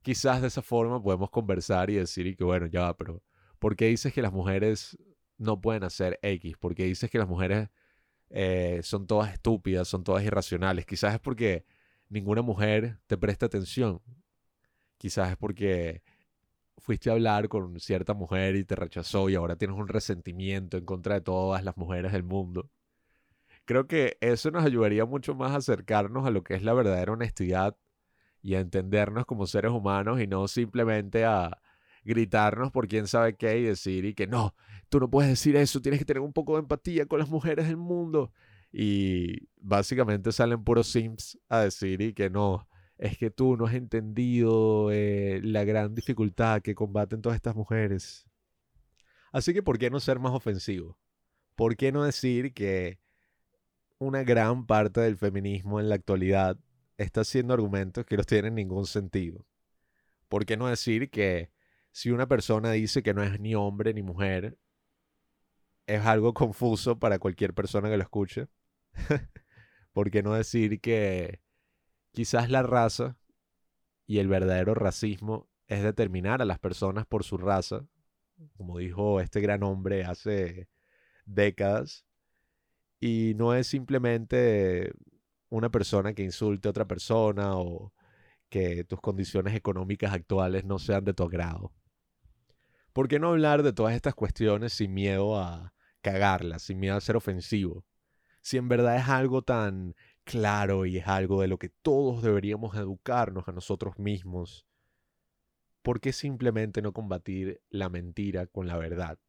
quizás 0.02 0.42
de 0.42 0.48
esa 0.48 0.62
forma 0.62 1.02
podemos 1.02 1.30
conversar 1.30 1.90
y 1.90 1.96
decir 1.96 2.36
que 2.36 2.44
bueno, 2.44 2.68
ya 2.68 2.82
va, 2.82 2.98
pero 2.98 3.24
¿por 3.60 3.76
qué 3.76 3.88
dices 3.88 4.14
que 4.14 4.22
las 4.22 4.34
mujeres 4.34 4.98
no 5.38 5.60
pueden 5.62 5.84
hacer 5.84 6.20
X? 6.22 6.58
¿Por 6.58 6.76
qué 6.76 6.86
dices 6.86 7.10
que 7.10 7.18
las 7.18 7.28
mujeres 7.28 7.70
eh, 8.30 8.82
son 8.84 9.08
todas 9.08 9.34
estúpidas, 9.34 9.88
son 9.88 10.04
todas 10.04 10.24
irracionales? 10.24 10.86
Quizás 10.86 11.16
es 11.16 11.20
porque 11.20 11.66
ninguna 12.10 12.42
mujer 12.42 13.00
te 13.08 13.18
presta 13.18 13.48
atención. 13.48 14.02
Quizás 15.02 15.32
es 15.32 15.38
porque 15.38 16.04
fuiste 16.78 17.10
a 17.10 17.14
hablar 17.14 17.50
con 17.50 17.80
cierta 17.80 18.14
mujer 18.14 18.56
y 18.56 18.64
te 18.64 18.76
rechazó 18.76 19.30
y 19.30 19.36
ahora 19.36 19.56
tienes 19.56 19.78
un 19.78 19.88
resentimiento 19.88 20.78
en 20.78 20.86
contra 20.86 21.16
de 21.16 21.22
todas 21.22 21.64
las 21.64 21.78
mujeres 21.78 22.12
del 22.12 22.24
mundo 22.24 22.70
creo 23.66 23.88
que 23.88 24.18
eso 24.22 24.52
nos 24.52 24.66
ayudaría 24.66 25.06
mucho 25.06 25.36
más 25.36 25.52
a 25.52 25.58
acercarnos 25.58 26.26
a 26.26 26.32
lo 26.32 26.44
que 26.44 26.56
es 26.56 26.64
la 26.64 26.74
verdadera 26.74 27.14
honestidad 27.14 27.78
y 28.42 28.56
a 28.56 28.60
entendernos 28.60 29.26
como 29.26 29.48
seres 29.48 29.72
humanos 29.72 30.20
y 30.22 30.28
no 30.28 30.48
simplemente 30.48 31.26
a 31.26 31.62
gritarnos 32.04 32.72
por 32.72 32.88
quién 32.88 33.08
sabe 33.08 33.36
qué 33.36 33.60
y 33.60 33.64
decir 33.64 34.06
y 34.06 34.14
que 34.14 34.28
no, 34.28 34.56
tú 34.90 35.00
no 35.00 35.10
puedes 35.10 35.30
decir 35.30 35.56
eso, 35.56 35.82
tienes 35.82 36.00
que 36.00 36.06
tener 36.06 36.22
un 36.22 36.34
poco 36.34 36.56
de 36.56 36.62
empatía 36.62 37.06
con 37.06 37.20
las 37.20 37.30
mujeres 37.30 37.68
del 37.68 37.78
mundo. 37.78 38.34
Y 38.74 39.48
básicamente 39.58 40.32
salen 40.32 40.64
puros 40.64 40.88
sims 40.88 41.38
a 41.50 41.60
decir 41.60 42.02
y 42.02 42.14
que 42.14 42.30
no, 42.30 42.68
es 43.02 43.18
que 43.18 43.30
tú 43.30 43.58
no 43.58 43.66
has 43.66 43.74
entendido 43.74 44.90
eh, 44.92 45.42
la 45.44 45.66
gran 45.66 45.94
dificultad 45.94 46.62
que 46.62 46.76
combaten 46.76 47.22
todas 47.22 47.36
estas 47.36 47.56
mujeres. 47.56 48.26
Así 49.34 49.54
que, 49.54 49.62
¿por 49.62 49.78
qué 49.78 49.90
no 49.90 50.00
ser 50.00 50.20
más 50.20 50.32
ofensivo? 50.32 50.98
¿Por 51.56 51.76
qué 51.76 51.92
no 51.92 52.06
decir 52.06 52.54
que 52.54 53.02
una 54.02 54.24
gran 54.24 54.66
parte 54.66 55.02
del 55.02 55.18
feminismo 55.18 55.80
en 55.80 55.90
la 55.90 55.96
actualidad 55.96 56.58
está 56.98 57.22
haciendo 57.22 57.54
argumentos 57.54 58.06
que 58.06 58.18
no 58.18 58.24
tienen 58.24 58.56
ningún 58.56 58.86
sentido. 58.86 59.46
¿Por 60.28 60.46
qué 60.46 60.58
no 60.58 60.68
decir 60.68 61.10
que 61.10 61.52
si 61.92 62.12
una 62.12 62.28
persona 62.28 62.72
dice 62.72 63.04
que 63.04 63.14
no 63.14 63.22
es 63.24 63.40
ni 63.40 63.54
hombre 63.54 63.94
ni 63.94 64.02
mujer, 64.02 64.58
es 65.88 66.06
algo 66.06 66.34
confuso 66.34 67.00
para 67.00 67.20
cualquier 67.20 67.54
persona 67.54 67.90
que 67.90 67.98
lo 67.98 68.04
escuche? 68.04 68.48
¿Por 69.94 70.10
qué 70.10 70.24
no 70.24 70.34
decir 70.34 70.80
que 70.80 71.42
quizás 72.12 72.50
la 72.50 72.64
raza 72.64 73.18
y 74.06 74.20
el 74.20 74.28
verdadero 74.28 74.74
racismo 74.74 75.50
es 75.68 75.84
determinar 75.84 76.42
a 76.42 76.46
las 76.46 76.60
personas 76.60 77.06
por 77.06 77.24
su 77.24 77.38
raza, 77.38 77.86
como 78.58 78.78
dijo 78.80 79.22
este 79.22 79.40
gran 79.42 79.64
hombre 79.64 80.04
hace 80.04 80.68
décadas, 81.26 82.06
y 83.00 83.34
no 83.36 83.54
es 83.56 83.68
simplemente 83.68 84.92
una 85.50 85.70
persona 85.70 86.14
que 86.14 86.24
insulte 86.24 86.68
a 86.68 86.72
otra 86.72 86.86
persona 86.86 87.58
o 87.58 87.94
que 88.50 88.84
tus 88.84 89.00
condiciones 89.00 89.56
económicas 89.56 90.14
actuales 90.14 90.66
no 90.66 90.78
sean 90.78 91.06
de 91.06 91.14
tu 91.14 91.24
agrado. 91.24 91.72
¿Por 92.94 93.08
qué 93.08 93.20
no 93.20 93.30
hablar 93.30 93.64
de 93.64 93.72
todas 93.72 93.96
estas 93.96 94.14
cuestiones 94.14 94.74
sin 94.74 94.94
miedo 94.94 95.40
a 95.40 95.74
cagarlas, 96.02 96.64
sin 96.64 96.80
miedo 96.80 96.98
a 96.98 97.02
ser 97.02 97.16
ofensivo? 97.16 97.86
Si 98.42 98.58
en 98.58 98.68
verdad 98.68 98.98
es 98.98 99.08
algo 99.08 99.44
tan 99.44 99.96
claro 100.24 100.86
y 100.86 100.98
es 100.98 101.08
algo 101.08 101.42
de 101.42 101.48
lo 101.48 101.58
que 101.58 101.70
todos 101.70 102.22
deberíamos 102.22 102.76
educarnos 102.76 103.48
a 103.48 103.52
nosotros 103.52 104.00
mismos, 104.00 104.66
¿por 105.82 106.00
qué 106.00 106.14
simplemente 106.14 106.82
no 106.82 106.94
combatir 106.94 107.62
la 107.70 107.90
mentira 107.90 108.48
con 108.48 108.68
la 108.68 108.78
verdad? 108.78 109.20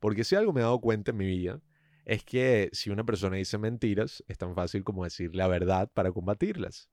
Porque 0.00 0.24
si 0.24 0.36
algo 0.36 0.52
me 0.52 0.60
he 0.60 0.64
dado 0.64 0.80
cuenta 0.80 1.10
en 1.10 1.16
mi 1.16 1.26
vida 1.26 1.60
es 2.04 2.24
que 2.24 2.70
si 2.72 2.90
una 2.90 3.04
persona 3.04 3.36
dice 3.36 3.58
mentiras, 3.58 4.24
es 4.28 4.38
tan 4.38 4.54
fácil 4.54 4.82
como 4.82 5.04
decir 5.04 5.34
la 5.34 5.46
verdad 5.46 5.90
para 5.92 6.10
combatirlas. 6.10 6.88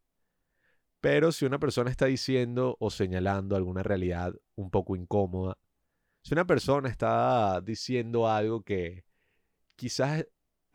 Pero 1.00 1.32
si 1.32 1.46
una 1.46 1.60
persona 1.60 1.90
está 1.90 2.08
diciendo 2.08 2.76
o 2.80 2.90
señalando 2.90 3.56
alguna 3.56 3.84
realidad 3.84 4.34
un 4.56 4.70
poco 4.70 4.96
incómoda, 4.96 5.58
si 6.22 6.34
una 6.34 6.46
persona 6.46 6.90
está 6.90 7.62
diciendo 7.62 8.28
algo 8.28 8.64
que 8.64 9.06
quizás 9.76 10.26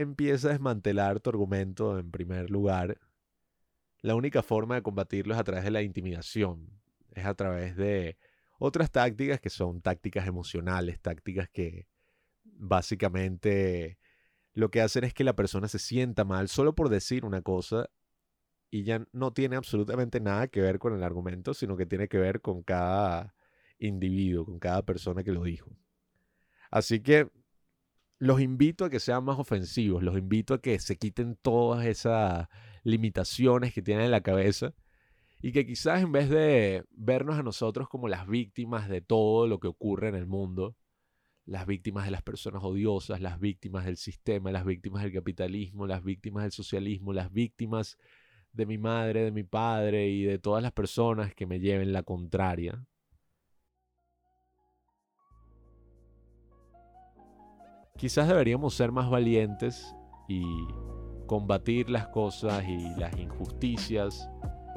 empieza 0.00 0.48
a 0.48 0.52
desmantelar 0.52 1.20
tu 1.20 1.30
argumento 1.30 1.98
en 1.98 2.10
primer 2.10 2.50
lugar, 2.50 2.98
la 4.00 4.14
única 4.14 4.42
forma 4.42 4.76
de 4.76 4.82
combatirlo 4.82 5.34
es 5.34 5.40
a 5.40 5.44
través 5.44 5.64
de 5.64 5.70
la 5.70 5.82
intimidación, 5.82 6.80
es 7.12 7.26
a 7.26 7.34
través 7.34 7.76
de 7.76 8.16
otras 8.58 8.90
tácticas 8.90 9.40
que 9.40 9.50
son 9.50 9.82
tácticas 9.82 10.26
emocionales, 10.26 11.00
tácticas 11.00 11.48
que 11.48 11.86
básicamente 12.44 13.98
lo 14.52 14.70
que 14.70 14.80
hacen 14.80 15.04
es 15.04 15.14
que 15.14 15.24
la 15.24 15.36
persona 15.36 15.68
se 15.68 15.78
sienta 15.78 16.24
mal 16.24 16.48
solo 16.48 16.74
por 16.74 16.88
decir 16.88 17.24
una 17.24 17.42
cosa 17.42 17.90
y 18.70 18.84
ya 18.84 19.04
no 19.12 19.32
tiene 19.32 19.56
absolutamente 19.56 20.20
nada 20.20 20.48
que 20.48 20.60
ver 20.60 20.78
con 20.78 20.94
el 20.94 21.02
argumento, 21.02 21.54
sino 21.54 21.76
que 21.76 21.86
tiene 21.86 22.08
que 22.08 22.18
ver 22.18 22.40
con 22.40 22.62
cada 22.62 23.34
individuo, 23.78 24.44
con 24.44 24.58
cada 24.58 24.82
persona 24.84 25.24
que 25.24 25.32
lo 25.32 25.42
dijo. 25.42 25.70
Así 26.70 27.00
que 27.00 27.28
los 28.20 28.42
invito 28.42 28.84
a 28.84 28.90
que 28.90 29.00
sean 29.00 29.24
más 29.24 29.38
ofensivos, 29.38 30.02
los 30.02 30.16
invito 30.16 30.52
a 30.52 30.60
que 30.60 30.78
se 30.78 30.98
quiten 30.98 31.36
todas 31.40 31.86
esas 31.86 32.48
limitaciones 32.84 33.72
que 33.72 33.80
tienen 33.80 34.04
en 34.04 34.10
la 34.10 34.20
cabeza 34.20 34.74
y 35.40 35.52
que 35.52 35.66
quizás 35.66 36.02
en 36.02 36.12
vez 36.12 36.28
de 36.28 36.84
vernos 36.90 37.38
a 37.38 37.42
nosotros 37.42 37.88
como 37.88 38.08
las 38.08 38.28
víctimas 38.28 38.90
de 38.90 39.00
todo 39.00 39.46
lo 39.46 39.58
que 39.58 39.68
ocurre 39.68 40.10
en 40.10 40.16
el 40.16 40.26
mundo, 40.26 40.76
las 41.46 41.66
víctimas 41.66 42.04
de 42.04 42.10
las 42.10 42.22
personas 42.22 42.62
odiosas, 42.62 43.22
las 43.22 43.40
víctimas 43.40 43.86
del 43.86 43.96
sistema, 43.96 44.52
las 44.52 44.66
víctimas 44.66 45.02
del 45.02 45.14
capitalismo, 45.14 45.86
las 45.86 46.04
víctimas 46.04 46.42
del 46.42 46.52
socialismo, 46.52 47.14
las 47.14 47.32
víctimas 47.32 47.96
de 48.52 48.66
mi 48.66 48.76
madre, 48.76 49.24
de 49.24 49.32
mi 49.32 49.44
padre 49.44 50.08
y 50.10 50.24
de 50.24 50.38
todas 50.38 50.62
las 50.62 50.72
personas 50.72 51.34
que 51.34 51.46
me 51.46 51.58
lleven 51.58 51.94
la 51.94 52.02
contraria. 52.02 52.84
Quizás 58.00 58.28
deberíamos 58.28 58.72
ser 58.74 58.92
más 58.92 59.10
valientes 59.10 59.94
y 60.26 60.42
combatir 61.26 61.90
las 61.90 62.08
cosas 62.08 62.64
y 62.66 62.78
las 62.98 63.14
injusticias 63.18 64.26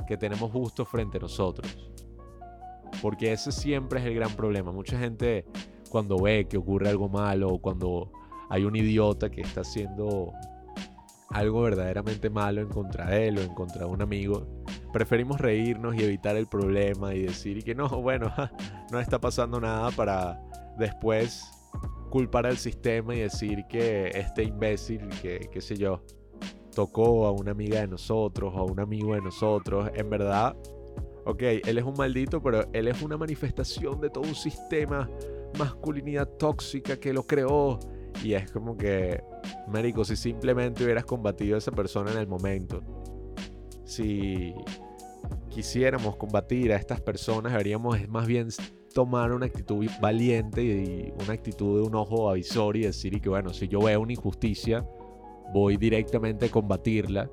que 0.05 0.17
tenemos 0.17 0.51
justo 0.51 0.83
frente 0.83 1.19
a 1.19 1.21
nosotros. 1.21 1.89
Porque 3.01 3.31
ese 3.31 3.53
siempre 3.53 4.01
es 4.01 4.05
el 4.07 4.15
gran 4.15 4.31
problema. 4.31 4.73
Mucha 4.73 4.99
gente 4.99 5.45
cuando 5.89 6.21
ve 6.21 6.49
que 6.49 6.57
ocurre 6.57 6.89
algo 6.89 7.07
malo 7.07 7.47
o 7.47 7.59
cuando 7.59 8.11
hay 8.49 8.65
un 8.65 8.75
idiota 8.75 9.31
que 9.31 9.39
está 9.39 9.61
haciendo 9.61 10.33
algo 11.29 11.61
verdaderamente 11.61 12.29
malo 12.29 12.59
en 12.59 12.67
contra 12.67 13.05
de 13.05 13.29
él 13.29 13.37
o 13.37 13.41
en 13.41 13.53
contra 13.53 13.85
de 13.85 13.91
un 13.91 14.01
amigo, 14.01 14.45
preferimos 14.91 15.39
reírnos 15.39 15.95
y 15.95 16.03
evitar 16.03 16.35
el 16.35 16.47
problema 16.47 17.15
y 17.15 17.21
decir 17.21 17.63
que 17.63 17.73
no, 17.73 17.87
bueno, 18.01 18.33
no 18.91 18.99
está 18.99 19.21
pasando 19.21 19.61
nada 19.61 19.91
para 19.91 20.41
después 20.77 21.62
culpar 22.13 22.45
al 22.45 22.57
sistema 22.57 23.15
y 23.15 23.21
decir 23.21 23.65
que 23.67 24.09
este 24.09 24.43
imbécil, 24.43 25.09
que 25.19 25.49
qué 25.51 25.61
sé 25.61 25.75
yo, 25.75 26.03
tocó 26.75 27.25
a 27.25 27.31
una 27.31 27.49
amiga 27.49 27.79
de 27.79 27.87
nosotros 27.87 28.53
a 28.55 28.61
un 28.61 28.79
amigo 28.79 29.15
de 29.15 29.21
nosotros, 29.21 29.89
en 29.95 30.11
verdad, 30.11 30.55
ok, 31.25 31.41
él 31.65 31.75
es 31.75 31.83
un 31.83 31.95
maldito, 31.97 32.39
pero 32.39 32.65
él 32.71 32.87
es 32.87 33.01
una 33.01 33.17
manifestación 33.17 33.99
de 33.99 34.11
todo 34.11 34.25
un 34.25 34.35
sistema, 34.35 35.09
masculinidad 35.57 36.27
tóxica 36.37 36.99
que 36.99 37.13
lo 37.13 37.23
creó. 37.23 37.79
Y 38.23 38.35
es 38.35 38.51
como 38.51 38.77
que, 38.77 39.23
Marico, 39.67 40.05
si 40.05 40.15
simplemente 40.15 40.83
hubieras 40.83 41.05
combatido 41.05 41.55
a 41.55 41.57
esa 41.57 41.71
persona 41.71 42.11
en 42.11 42.19
el 42.19 42.27
momento, 42.27 42.83
si 43.85 44.53
quisiéramos 45.49 46.15
combatir 46.15 46.71
a 46.73 46.77
estas 46.77 47.01
personas, 47.01 47.51
deberíamos 47.51 48.07
más 48.09 48.27
bien 48.27 48.49
tomar 48.93 49.31
una 49.31 49.45
actitud 49.45 49.85
valiente 50.01 50.63
y 50.63 51.13
una 51.23 51.33
actitud 51.33 51.81
de 51.81 51.87
un 51.87 51.95
ojo 51.95 52.29
avisor 52.29 52.77
y 52.77 52.81
decir 52.81 53.19
que 53.21 53.29
bueno, 53.29 53.53
si 53.53 53.67
yo 53.67 53.79
veo 53.79 54.01
una 54.01 54.13
injusticia, 54.13 54.85
voy 55.53 55.77
directamente 55.77 56.45
a 56.45 56.49
combatirla 56.49 57.29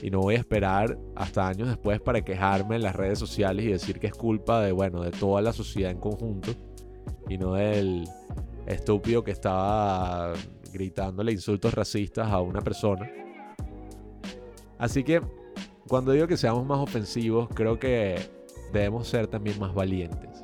y 0.00 0.10
no 0.10 0.20
voy 0.20 0.34
a 0.34 0.38
esperar 0.38 0.98
hasta 1.14 1.46
años 1.46 1.68
después 1.68 2.00
para 2.00 2.22
quejarme 2.22 2.76
en 2.76 2.82
las 2.82 2.96
redes 2.96 3.18
sociales 3.18 3.64
y 3.64 3.68
decir 3.68 3.98
que 3.98 4.08
es 4.08 4.14
culpa 4.14 4.62
de, 4.62 4.72
bueno, 4.72 5.02
de 5.02 5.10
toda 5.10 5.42
la 5.42 5.52
sociedad 5.52 5.90
en 5.90 5.98
conjunto 5.98 6.52
y 7.28 7.38
no 7.38 7.54
del 7.54 8.04
estúpido 8.66 9.22
que 9.22 9.30
estaba 9.30 10.32
gritándole 10.72 11.32
insultos 11.32 11.74
racistas 11.74 12.30
a 12.30 12.40
una 12.40 12.60
persona. 12.60 13.10
Así 14.78 15.04
que 15.04 15.20
cuando 15.92 16.12
digo 16.12 16.26
que 16.26 16.38
seamos 16.38 16.64
más 16.64 16.78
ofensivos, 16.78 17.50
creo 17.54 17.78
que 17.78 18.18
debemos 18.72 19.06
ser 19.06 19.26
también 19.26 19.58
más 19.58 19.74
valientes. 19.74 20.42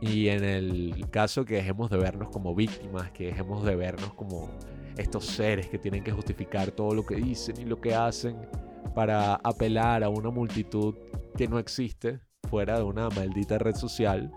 Y 0.00 0.28
en 0.28 0.44
el 0.44 1.10
caso 1.10 1.44
que 1.44 1.56
dejemos 1.56 1.90
de 1.90 1.96
vernos 1.96 2.28
como 2.28 2.54
víctimas, 2.54 3.10
que 3.10 3.26
dejemos 3.26 3.64
de 3.64 3.74
vernos 3.74 4.14
como 4.14 4.48
estos 4.96 5.26
seres 5.26 5.66
que 5.66 5.76
tienen 5.76 6.04
que 6.04 6.12
justificar 6.12 6.70
todo 6.70 6.94
lo 6.94 7.04
que 7.04 7.16
dicen 7.16 7.60
y 7.60 7.64
lo 7.64 7.80
que 7.80 7.92
hacen 7.92 8.36
para 8.94 9.34
apelar 9.34 10.04
a 10.04 10.08
una 10.08 10.30
multitud 10.30 10.94
que 11.36 11.48
no 11.48 11.58
existe 11.58 12.20
fuera 12.48 12.76
de 12.76 12.84
una 12.84 13.08
maldita 13.08 13.58
red 13.58 13.74
social. 13.74 14.30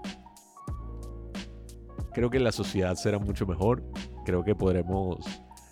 Creo 2.11 2.31
que 2.31 2.39
la 2.39 2.51
sociedad 2.51 2.95
será 2.95 3.19
mucho 3.19 3.45
mejor. 3.45 3.83
Creo 4.25 4.43
que 4.43 4.55
podremos 4.55 5.23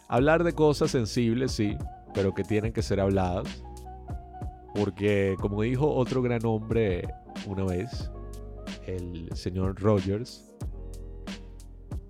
hablar 0.08 0.44
de 0.44 0.54
cosas 0.54 0.92
sensibles, 0.92 1.54
sí, 1.54 1.76
pero 2.14 2.36
que 2.36 2.44
tienen 2.44 2.74
que 2.74 2.84
ser 2.84 3.00
habladas. 3.00 3.64
Porque, 4.74 5.36
como 5.40 5.62
dijo 5.62 5.94
otro 5.94 6.22
gran 6.22 6.46
hombre 6.46 7.08
una 7.48 7.66
vez, 7.66 8.12
el 8.86 9.30
señor 9.34 9.80
Rogers, 9.82 10.52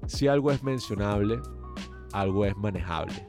si 0.08 0.28
algo 0.28 0.52
es 0.52 0.64
mencionable, 0.64 1.40
algo 2.14 2.46
es 2.46 2.56
manejable. 2.56 3.28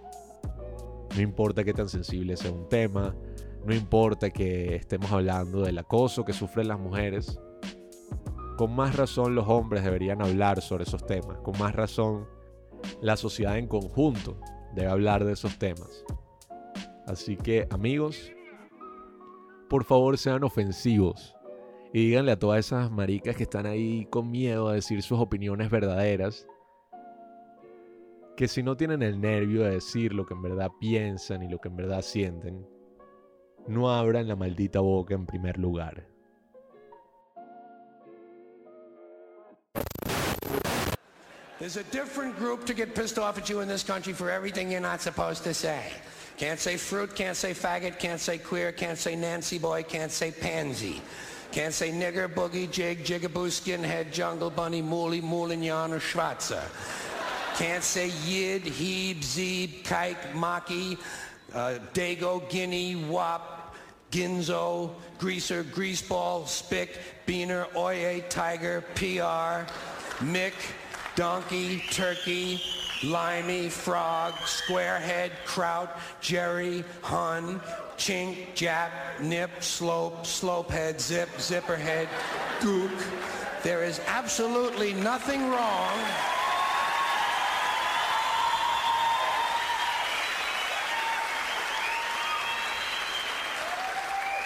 No 1.14 1.22
importa 1.22 1.64
qué 1.64 1.72
tan 1.72 1.88
sensible 1.88 2.36
sea 2.36 2.50
un 2.50 2.68
tema, 2.68 3.14
no 3.64 3.74
importa 3.74 4.30
que 4.30 4.74
estemos 4.74 5.12
hablando 5.12 5.62
del 5.62 5.78
acoso 5.78 6.24
que 6.24 6.32
sufren 6.32 6.68
las 6.68 6.80
mujeres. 6.80 7.38
Con 8.56 8.74
más 8.74 8.96
razón 8.96 9.34
los 9.34 9.48
hombres 9.48 9.84
deberían 9.84 10.22
hablar 10.22 10.60
sobre 10.60 10.84
esos 10.84 11.06
temas. 11.06 11.38
Con 11.38 11.58
más 11.58 11.74
razón 11.74 12.26
la 13.00 13.16
sociedad 13.16 13.58
en 13.58 13.68
conjunto 13.68 14.38
debe 14.74 14.90
hablar 14.90 15.24
de 15.24 15.32
esos 15.32 15.58
temas. 15.58 16.04
Así 17.06 17.36
que 17.36 17.66
amigos, 17.70 18.32
por 19.72 19.84
favor 19.84 20.18
sean 20.18 20.44
ofensivos 20.44 21.34
y 21.94 22.08
díganle 22.08 22.32
a 22.32 22.38
todas 22.38 22.58
esas 22.58 22.90
maricas 22.90 23.34
que 23.36 23.44
están 23.44 23.64
ahí 23.64 24.04
con 24.10 24.30
miedo 24.30 24.68
a 24.68 24.74
decir 24.74 25.00
sus 25.02 25.18
opiniones 25.18 25.70
verdaderas 25.70 26.46
que 28.36 28.48
si 28.48 28.62
no 28.62 28.76
tienen 28.76 29.00
el 29.00 29.18
nervio 29.18 29.62
de 29.62 29.70
decir 29.70 30.12
lo 30.12 30.26
que 30.26 30.34
en 30.34 30.42
verdad 30.42 30.70
piensan 30.78 31.42
y 31.42 31.48
lo 31.48 31.58
que 31.58 31.68
en 31.68 31.76
verdad 31.76 32.02
sienten, 32.02 32.66
no 33.66 33.90
abran 33.90 34.28
la 34.28 34.36
maldita 34.36 34.80
boca 34.80 35.14
en 35.14 35.24
primer 35.24 35.56
lugar. 35.56 36.06
There's 41.62 41.76
a 41.76 41.84
different 41.84 42.36
group 42.38 42.64
to 42.66 42.74
get 42.74 42.92
pissed 42.92 43.20
off 43.20 43.38
at 43.38 43.48
you 43.48 43.60
in 43.60 43.68
this 43.68 43.84
country 43.84 44.12
for 44.12 44.28
everything 44.28 44.68
you're 44.68 44.80
not 44.80 45.00
supposed 45.00 45.44
to 45.44 45.54
say. 45.54 45.92
Can't 46.36 46.58
say 46.58 46.76
fruit, 46.76 47.14
can't 47.14 47.36
say 47.36 47.52
faggot, 47.52 48.00
can't 48.00 48.18
say 48.18 48.38
queer, 48.38 48.72
can't 48.72 48.98
say 48.98 49.14
Nancy 49.14 49.58
boy, 49.60 49.84
can't 49.84 50.10
say 50.10 50.32
pansy. 50.32 51.00
Can't 51.52 51.72
say 51.72 51.92
nigger, 51.92 52.26
boogie, 52.26 52.68
jig, 52.68 53.04
jigaboo, 53.04 53.46
skinhead, 53.46 54.10
jungle 54.10 54.50
bunny, 54.50 54.82
mooly, 54.82 55.22
moulignon, 55.22 55.92
or 55.92 56.00
schwarzer. 56.00 56.64
Can't 57.54 57.84
say 57.84 58.10
Yid, 58.26 58.64
Heeb, 58.64 59.20
Zeeb, 59.20 59.84
Kike, 59.84 60.32
Maki, 60.32 60.98
uh, 61.54 61.78
Dago, 61.94 62.42
Guinea, 62.50 62.96
Wop, 62.96 63.76
Ginzo, 64.10 64.90
Greaser, 65.20 65.62
Greaseball, 65.62 66.48
Spick, 66.48 66.98
Beaner, 67.24 67.72
Oye, 67.76 68.24
Tiger, 68.28 68.80
PR, 68.96 69.70
Mick, 70.24 70.54
Donkey, 71.14 71.82
Turkey, 71.90 72.60
Limey, 73.02 73.68
Frog, 73.68 74.34
Squarehead, 74.44 75.30
Kraut, 75.44 75.90
Jerry, 76.20 76.84
Hun, 77.02 77.60
Chink, 77.96 78.54
Jap, 78.54 78.90
Nip, 79.20 79.62
Slope, 79.62 80.24
Slopehead, 80.24 81.00
Zip, 81.00 81.28
Zipperhead, 81.36 82.08
Gook. 82.60 83.62
There 83.62 83.84
is 83.84 84.00
absolutely 84.06 84.92
nothing 84.94 85.50
wrong 85.50 85.98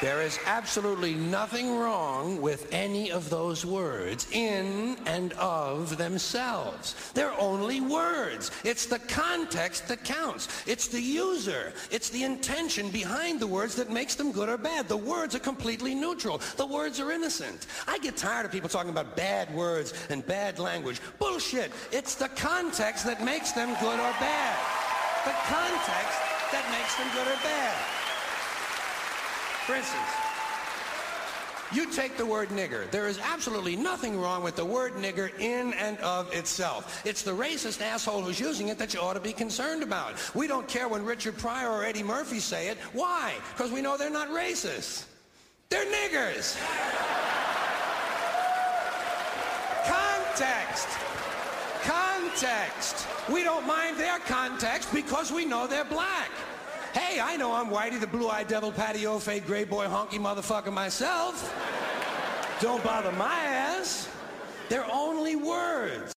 There 0.03 0.21
is 0.21 0.39
absolutely 0.45 1.15
nothing 1.15 1.79
wrong 1.79 2.43
with 2.43 2.69
any 2.71 3.11
of 3.11 3.31
those 3.31 3.65
words 3.65 4.27
in 4.31 4.99
and 5.07 5.33
of 5.35 5.97
themselves. 5.97 7.13
They're 7.15 7.39
only 7.41 7.81
words. 7.81 8.51
It's 8.63 8.85
the 8.85 8.99
context 8.99 9.89
that 9.89 10.05
counts. 10.05 10.49
It's 10.67 10.89
the 10.89 11.01
user. 11.01 11.73
It's 11.91 12.11
the 12.11 12.25
intention 12.25 12.91
behind 12.91 13.41
the 13.41 13.47
words 13.47 13.75
that 13.77 13.91
makes 13.91 14.17
them 14.17 14.33
good 14.33 14.51
or 14.51 14.59
bad. 14.59 14.87
The 14.87 14.97
words 14.99 15.35
are 15.35 15.39
completely 15.39 15.95
neutral. 15.95 16.43
The 16.59 16.67
words 16.67 17.01
are 17.01 17.11
innocent. 17.11 17.67
I 17.89 17.97
get 17.99 18.19
tired 18.19 18.45
of 18.45 18.53
people 18.53 18.69
talking 18.69 18.91
about 18.91 19.17
bad 19.17 19.53
words 19.55 19.95
and 20.11 20.27
bad 20.27 20.59
language. 20.59 21.01
Bullshit. 21.19 21.73
It's 21.91 22.17
the 22.17 22.29
context 22.29 23.07
that 23.07 23.25
makes 23.25 23.53
them 23.53 23.71
good 23.81 23.99
or 23.99 24.13
bad. 24.21 24.59
The 25.25 25.33
context 25.49 26.19
that 26.53 26.69
makes 26.71 26.95
them 26.97 27.09
good 27.15 27.33
or 27.33 27.41
bad. 27.43 28.06
For 29.67 29.75
instance, 29.75 30.09
you 31.73 31.91
take 31.91 32.17
the 32.17 32.25
word 32.25 32.51
nigger. 32.51 32.89
There 32.93 33.09
is 33.09 33.19
absolutely 33.19 33.75
nothing 33.75 34.21
wrong 34.21 34.45
with 34.45 34.55
the 34.55 34.65
word 34.65 34.93
nigger 34.95 35.37
in 35.41 35.73
and 35.75 35.99
of 35.99 36.33
itself. 36.33 37.05
It's 37.05 37.23
the 37.23 37.33
racist 37.33 37.81
asshole 37.81 38.23
who's 38.23 38.39
using 38.39 38.69
it 38.69 38.79
that 38.79 38.95
you 38.95 39.01
ought 39.01 39.15
to 39.15 39.21
be 39.21 39.33
concerned 39.33 39.83
about. 39.83 40.15
We 40.37 40.47
don't 40.47 40.69
care 40.69 40.87
when 40.87 41.05
Richard 41.05 41.37
Pryor 41.37 41.69
or 41.69 41.85
Eddie 41.85 42.05
Murphy 42.05 42.39
say 42.39 42.69
it. 42.69 42.79
Why? 42.93 43.35
Because 43.57 43.73
we 43.73 43.83
know 43.83 43.97
they're 43.97 44.09
not 44.09 44.29
racist. 44.29 45.07
They're 45.69 45.87
niggers. 45.87 46.57
Context. 49.85 50.89
Context. 51.83 53.09
We 53.29 53.43
don't 53.43 53.67
mind 53.67 53.97
their 53.97 54.21
context 54.21 54.95
because 54.95 55.33
we 55.33 55.45
know 55.45 55.67
they're 55.67 55.85
black. 55.85 56.31
Hey, 56.97 57.21
I 57.21 57.37
know 57.37 57.53
I'm 57.53 57.69
Whitey, 57.69 58.01
the 58.01 58.07
blue-eyed 58.07 58.49
devil, 58.49 58.73
patio 58.73 59.19
fade, 59.19 59.45
gray 59.45 59.65
boy, 59.65 59.85
honky 59.85 60.19
motherfucker 60.19 60.73
myself. 60.73 61.55
Don't 62.59 62.83
bother 62.83 63.13
my 63.13 63.35
ass. 63.45 64.09
They're 64.71 64.91
only 64.91 65.37
words. 65.37 66.15